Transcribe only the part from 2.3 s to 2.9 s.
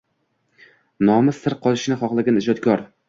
ijodkor.